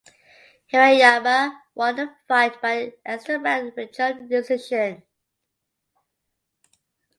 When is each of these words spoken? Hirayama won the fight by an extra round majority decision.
Hirayama 0.73 1.61
won 1.75 1.95
the 1.95 2.15
fight 2.27 2.59
by 2.59 2.71
an 2.71 2.91
extra 3.05 3.37
round 3.37 3.75
majority 3.75 4.27
decision. 4.27 5.03